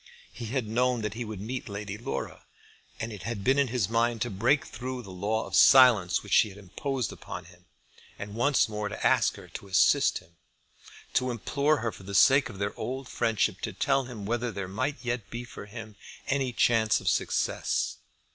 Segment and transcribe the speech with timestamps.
[0.33, 2.43] He had known that he would meet Lady Laura,
[2.99, 6.33] and it had been in his mind to break through that law of silence which
[6.33, 7.65] she had imposed upon him,
[8.17, 10.37] and once more to ask her to assist him,
[11.13, 14.67] to implore her for the sake of their old friendship to tell him whether there
[14.67, 15.95] might yet be for him
[16.27, 17.97] any chance of success.